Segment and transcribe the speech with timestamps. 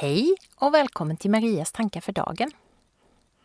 [0.00, 2.50] Hej och välkommen till Marias tankar för dagen.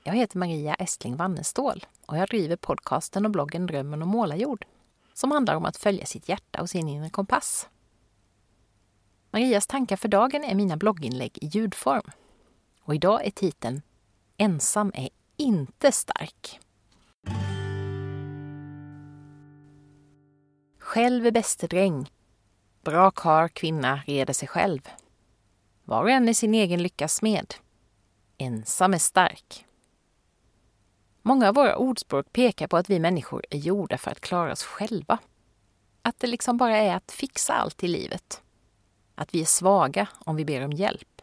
[0.03, 4.65] Jag heter Maria Estling Wannestål och jag driver podcasten och bloggen Drömmen om målarjord
[5.13, 7.69] som handlar om att följa sitt hjärta och sin inre kompass.
[9.31, 12.11] Marias tankar för dagen är mina blogginlägg i ljudform.
[12.81, 13.81] Och idag är titeln
[14.37, 16.59] Ensam är inte stark.
[20.79, 22.11] Själv är bäste dräng.
[22.83, 24.89] Bra kar, kvinna reder sig själv.
[25.85, 27.53] Var och en är sin egen lyckas smed.
[28.37, 29.65] Ensam är stark.
[31.21, 34.63] Många av våra ordspråk pekar på att vi människor är gjorda för att klara oss
[34.63, 35.17] själva.
[36.01, 38.41] Att det liksom bara är att fixa allt i livet.
[39.15, 41.21] Att vi är svaga om vi ber om hjälp.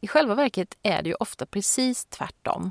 [0.00, 2.70] I själva verket är det ju ofta precis tvärtom.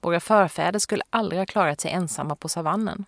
[0.00, 3.04] Våra förfäder skulle aldrig ha klarat sig ensamma på savannen.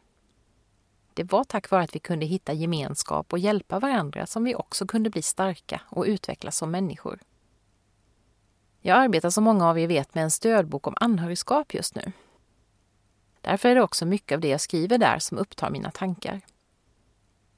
[1.20, 4.86] Det var tack vare att vi kunde hitta gemenskap och hjälpa varandra som vi också
[4.86, 7.20] kunde bli starka och utvecklas som människor.
[8.80, 12.12] Jag arbetar som många av er vet med en stödbok om anhörigskap just nu.
[13.40, 16.40] Därför är det också mycket av det jag skriver där som upptar mina tankar.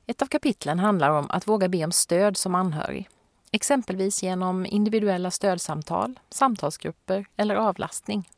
[0.07, 3.09] Ett av kapitlen handlar om att våga be om stöd som anhörig.
[3.53, 8.29] Exempelvis genom individuella stödsamtal, samtalsgrupper eller avlastning.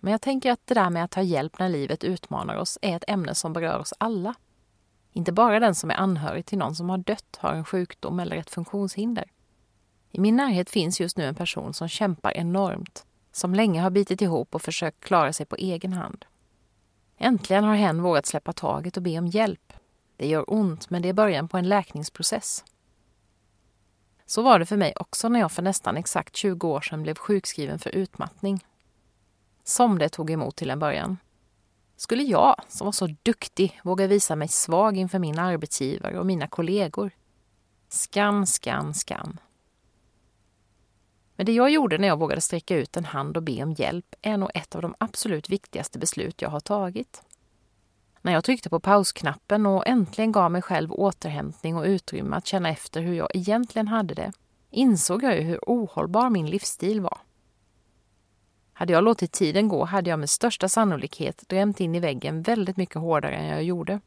[0.00, 2.96] Men jag tänker att det där med att ta hjälp när livet utmanar oss är
[2.96, 4.34] ett ämne som berör oss alla.
[5.12, 8.36] Inte bara den som är anhörig till någon som har dött, har en sjukdom eller
[8.36, 9.30] ett funktionshinder.
[10.10, 14.22] I min närhet finns just nu en person som kämpar enormt, som länge har bitit
[14.22, 16.24] ihop och försökt klara sig på egen hand.
[17.18, 19.72] Äntligen har hen vågat släppa taget och be om hjälp.
[20.16, 22.64] Det gör ont, men det är början på en läkningsprocess.
[24.26, 27.14] Så var det för mig också när jag för nästan exakt 20 år sedan blev
[27.14, 28.64] sjukskriven för utmattning
[29.68, 31.18] som det tog emot till en början.
[31.96, 36.46] Skulle jag, som var så duktig, våga visa mig svag inför min arbetsgivare och mina
[36.46, 37.10] kollegor?
[37.88, 39.38] Skam, skam, skam.
[41.36, 44.14] Men det jag gjorde när jag vågade sträcka ut en hand och be om hjälp
[44.22, 47.22] är nog ett av de absolut viktigaste beslut jag har tagit.
[48.22, 52.68] När jag tryckte på pausknappen och äntligen gav mig själv återhämtning och utrymme att känna
[52.68, 54.32] efter hur jag egentligen hade det,
[54.70, 57.18] insåg jag ju hur ohållbar min livsstil var.
[58.78, 62.76] Hade jag låtit tiden gå hade jag med största sannolikhet drämt in i väggen väldigt
[62.76, 64.00] mycket hårdare än jag gjorde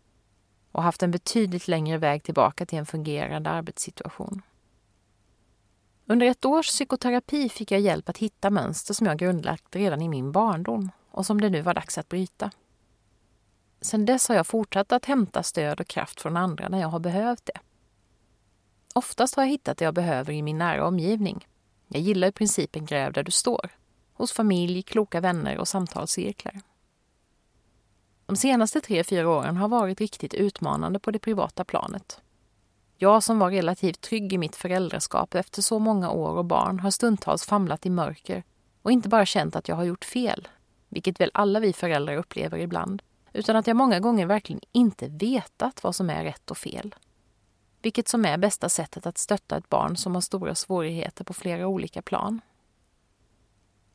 [0.72, 4.42] och haft en betydligt längre väg tillbaka till en fungerande arbetssituation.
[6.06, 10.10] Under ett års psykoterapi fick jag hjälp att hitta mönster som jag grundlagt redan i
[10.10, 12.52] min barndom och som det nu var dags att bryta.
[13.82, 17.00] Sedan dess har jag fortsatt att hämta stöd och kraft från andra när jag har
[17.00, 17.60] behövt det.
[18.96, 21.48] Oftast har jag hittat det jag behöver i min nära omgivning.
[21.88, 23.81] Jag gillar i principen gräv där du står
[24.22, 26.62] hos familj, kloka vänner och samtalscirklar.
[28.26, 32.22] De senaste tre, fyra åren har varit riktigt utmanande på det privata planet.
[32.98, 36.92] Jag som var relativt trygg i mitt föräldraskap efter så många år och barn har
[36.92, 38.44] stundtals famlat i mörker
[38.82, 40.48] och inte bara känt att jag har gjort fel,
[40.90, 43.02] vilket väl alla vi föräldrar upplever ibland,
[43.34, 46.96] utan att jag många gånger verkligen inte vetat vad som är rätt och fel.
[47.82, 51.68] Vilket som är bästa sättet att stötta ett barn som har stora svårigheter på flera
[51.68, 52.42] olika plan.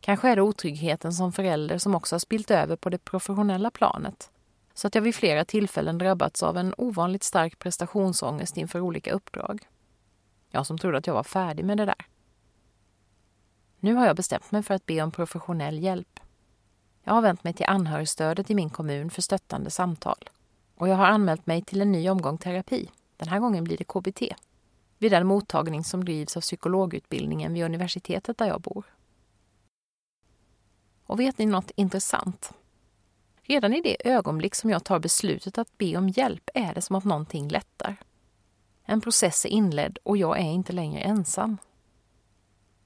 [0.06, 4.30] Kanske är det otryggheten som förälder som också har spilt över på det professionella planet.
[4.74, 9.68] Så att jag vid flera tillfällen drabbats av en ovanligt stark prestationsångest inför olika uppdrag.
[10.50, 12.06] Jag som trodde att jag var färdig med det där.
[13.80, 16.20] Nu har jag bestämt mig för att be om professionell hjälp.
[17.04, 20.28] Jag har vänt mig till anhörigstödet i min kommun för stöttande samtal.
[20.74, 22.90] Och jag har anmält mig till en ny omgång terapi.
[23.16, 24.22] Den här gången blir det KBT.
[24.98, 28.84] Vid den mottagning som drivs av psykologutbildningen vid universitetet där jag bor.
[31.06, 32.52] Och vet ni något intressant?
[33.42, 36.96] Redan i det ögonblick som jag tar beslutet att be om hjälp är det som
[36.96, 37.96] att någonting lättar.
[38.84, 41.58] En process är inledd och jag är inte längre ensam.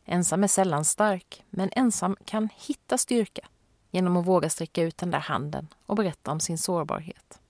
[0.04, 3.48] Ensam är sällan stark, men ensam kan hitta styrka
[3.90, 7.40] genom att våga sträcka ut den där handen och berätta om sin sårbarhet.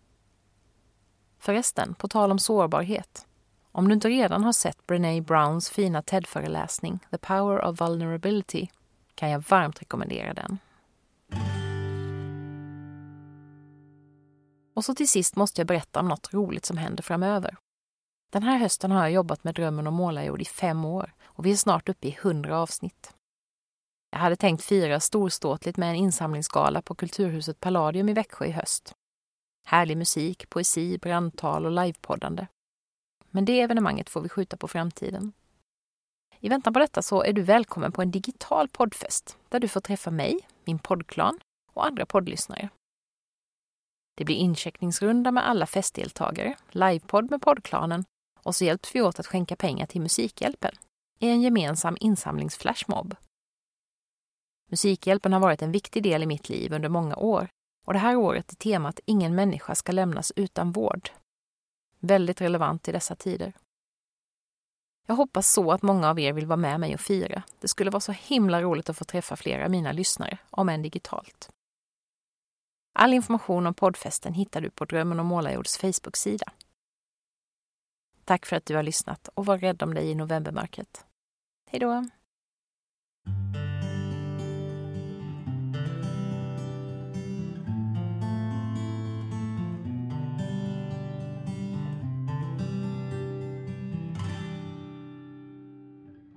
[1.39, 3.27] Förresten, på tal om sårbarhet.
[3.73, 8.69] Om du inte redan har sett Brené Browns fina TED-föreläsning The Power of Vulnerability
[9.15, 10.59] kan jag varmt rekommendera den.
[14.75, 17.57] Och så till sist måste jag berätta om något roligt som händer framöver.
[18.33, 21.53] Den här hösten har jag jobbat med Drömmen om målarjord i fem år och vi
[21.53, 23.15] är snart uppe i hundra avsnitt.
[24.11, 28.93] Jag hade tänkt fira storståtligt med en insamlingsgala på Kulturhuset Palladium i Växjö i höst.
[29.67, 32.47] Härlig musik, poesi, brandtal och livepoddande.
[33.31, 35.33] Men det evenemanget får vi skjuta på framtiden.
[36.41, 39.81] I väntan på detta så är du välkommen på en digital poddfest där du får
[39.81, 41.39] träffa mig, min poddklan
[41.73, 42.69] och andra poddlyssnare.
[44.21, 48.05] Det blir incheckningsrunda med alla festdeltagare, livepodd med poddklanen
[48.43, 50.75] och så hjälps vi åt att skänka pengar till Musikhjälpen.
[51.19, 53.17] i en gemensam insamlingsflashmob.
[54.71, 57.49] Musikhjälpen har varit en viktig del i mitt liv under många år
[57.87, 61.11] och det här året är temat Ingen människa ska lämnas utan vård.
[61.99, 63.53] Väldigt relevant i dessa tider.
[65.07, 67.43] Jag hoppas så att många av er vill vara med mig och fira.
[67.61, 70.83] Det skulle vara så himla roligt att få träffa flera av mina lyssnare, om än
[70.83, 71.51] digitalt.
[72.93, 76.53] All information om poddfesten hittar du på Drömmen om Målarjords Facebook-sida.
[78.25, 81.05] Tack för att du har lyssnat och var rädd om dig i novembermörkret.
[81.71, 82.05] Hej då!